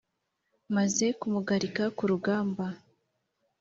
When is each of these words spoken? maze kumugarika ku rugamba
maze 0.75 1.05
kumugarika 1.19 1.83
ku 1.97 2.03
rugamba 2.11 2.65